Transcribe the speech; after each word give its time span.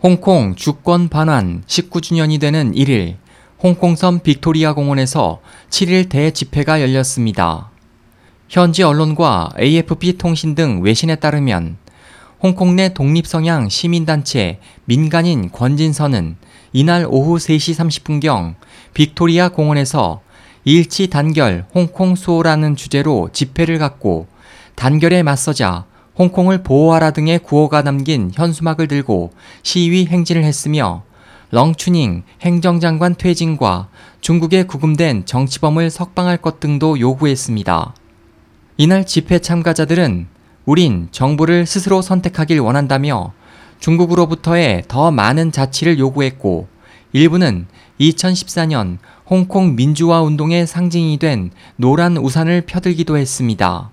홍콩 0.00 0.54
주권 0.54 1.08
반환 1.08 1.64
19주년이 1.66 2.38
되는 2.38 2.72
1일 2.72 3.16
홍콩섬 3.60 4.20
빅토리아 4.20 4.72
공원에서 4.72 5.40
7일 5.70 6.08
대집회가 6.08 6.80
열렸습니다. 6.80 7.72
현지 8.48 8.84
언론과 8.84 9.54
AFP 9.60 10.16
통신 10.16 10.54
등 10.54 10.82
외신에 10.82 11.16
따르면 11.16 11.78
홍콩 12.40 12.76
내 12.76 12.94
독립성향 12.94 13.68
시민단체 13.68 14.60
민간인권진선은 14.84 16.36
이날 16.72 17.04
오후 17.08 17.38
3시 17.38 17.74
30분경 17.74 18.54
빅토리아 18.94 19.48
공원에서 19.48 20.20
일치 20.62 21.10
단결 21.10 21.66
홍콩 21.74 22.14
수호라는 22.14 22.76
주제로 22.76 23.30
집회를 23.32 23.78
갖고 23.78 24.28
단결에 24.76 25.24
맞서자 25.24 25.86
홍콩을 26.18 26.62
보호하라 26.62 27.12
등의 27.12 27.38
구호가 27.38 27.82
담긴 27.82 28.30
현수막을 28.34 28.88
들고 28.88 29.30
시위 29.62 30.06
행진을 30.06 30.44
했으며 30.44 31.04
렁추닝 31.50 32.24
행정장관 32.42 33.14
퇴진과 33.14 33.88
중국에 34.20 34.64
구금된 34.64 35.24
정치범을 35.26 35.90
석방할 35.90 36.38
것 36.38 36.60
등도 36.60 37.00
요구했습니다. 37.00 37.94
이날 38.76 39.06
집회 39.06 39.38
참가자들은 39.38 40.26
우린 40.66 41.08
정부를 41.10 41.64
스스로 41.64 42.02
선택하길 42.02 42.60
원한다며 42.60 43.32
중국으로부터의 43.80 44.84
더 44.88 45.10
많은 45.10 45.52
자치를 45.52 45.98
요구했고 45.98 46.68
일부는 47.12 47.66
2014년 48.00 48.98
홍콩 49.26 49.74
민주화 49.76 50.20
운동의 50.20 50.66
상징이 50.66 51.18
된 51.18 51.50
노란 51.76 52.16
우산을 52.16 52.62
펴들기도 52.62 53.16
했습니다. 53.16 53.90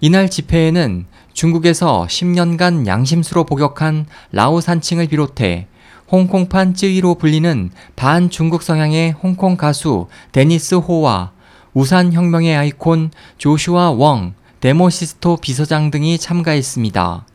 이날 0.00 0.30
집회에는 0.30 1.06
중국에서 1.32 2.06
10년간 2.08 2.86
양심수로 2.86 3.44
복역한 3.44 4.06
라오 4.32 4.60
산칭을 4.60 5.08
비롯해 5.08 5.66
홍콩판 6.10 6.74
쯔위로 6.74 7.14
불리는 7.14 7.70
반중국 7.94 8.62
성향의 8.62 9.12
홍콩 9.12 9.56
가수 9.56 10.08
데니스 10.32 10.74
호와 10.74 11.32
우산 11.72 12.12
혁명의 12.12 12.56
아이콘 12.56 13.10
조슈아 13.38 13.92
웡, 13.92 14.34
데모시스토 14.60 15.36
비서장 15.36 15.90
등이 15.90 16.18
참가했습니다. 16.18 17.26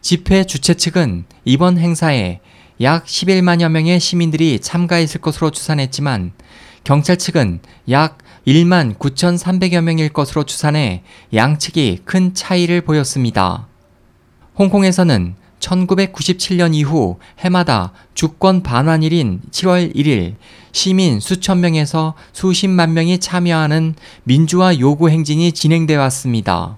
집회 0.00 0.44
주최 0.44 0.74
측은 0.74 1.24
이번 1.44 1.78
행사에 1.78 2.40
약 2.80 3.04
11만여 3.04 3.68
명의 3.68 3.98
시민들이 3.98 4.60
참가했을 4.60 5.20
것으로 5.20 5.50
추산했지만 5.50 6.32
경찰 6.84 7.16
측은 7.16 7.60
약 7.90 8.18
1만 8.46 8.98
9,300여 8.98 9.80
명일 9.80 10.10
것으로 10.10 10.44
추산해 10.44 11.02
양측이 11.32 12.00
큰 12.04 12.34
차이를 12.34 12.82
보였습니다. 12.82 13.66
홍콩에서는 14.58 15.34
1997년 15.60 16.74
이후 16.74 17.18
해마다 17.38 17.92
주권 18.12 18.62
반환일인 18.62 19.40
7월 19.50 19.94
1일 19.96 20.34
시민 20.72 21.20
수천 21.20 21.60
명에서 21.60 22.14
수십만 22.32 22.92
명이 22.92 23.18
참여하는 23.18 23.94
민주화 24.24 24.78
요구 24.78 25.08
행진이 25.08 25.52
진행돼 25.52 25.96
왔습니다. 25.96 26.76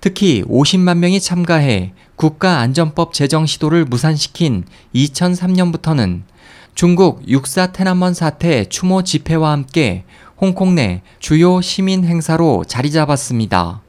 특히 0.00 0.42
50만 0.44 0.98
명이 0.98 1.20
참가해 1.20 1.92
국가안전법 2.16 3.12
제정 3.12 3.44
시도를 3.44 3.84
무산시킨 3.84 4.64
2003년부터는 4.94 6.22
중국 6.74 7.26
육사 7.28 7.72
테난먼 7.72 8.14
사태 8.14 8.64
추모 8.66 9.02
집회와 9.02 9.50
함께 9.50 10.04
홍콩 10.38 10.74
내 10.74 11.00
주요 11.18 11.62
시민 11.62 12.04
행사로 12.04 12.64
자리 12.66 12.90
잡았습니다. 12.90 13.80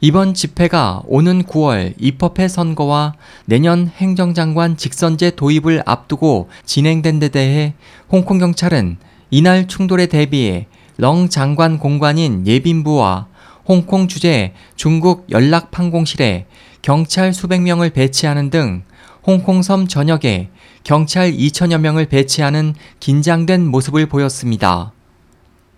이번 0.00 0.32
집회가 0.32 1.02
오는 1.06 1.42
9월 1.42 1.92
입법회 1.98 2.48
선거와 2.48 3.14
내년 3.44 3.90
행정장관 3.94 4.78
직선제 4.78 5.32
도입을 5.32 5.82
앞두고 5.84 6.48
진행된 6.64 7.18
데 7.18 7.28
대해 7.28 7.74
홍콩 8.10 8.38
경찰은 8.38 8.96
이날 9.30 9.68
충돌에 9.68 10.06
대비해 10.06 10.66
렁 10.96 11.28
장관 11.28 11.78
공관인 11.78 12.46
예빈부와 12.46 13.26
홍콩 13.66 14.08
주재 14.08 14.54
중국 14.76 15.26
연락판공실에 15.30 16.46
경찰 16.80 17.34
수백 17.34 17.60
명을 17.60 17.90
배치하는 17.90 18.48
등 18.48 18.82
홍콩 19.26 19.60
섬 19.60 19.88
전역에 19.88 20.48
경찰 20.84 21.32
2천여 21.32 21.78
명을 21.80 22.06
배치하는 22.06 22.74
긴장된 23.00 23.66
모습을 23.66 24.06
보였습니다. 24.06 24.92